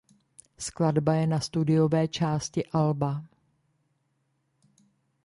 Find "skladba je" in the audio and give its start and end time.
0.57-1.27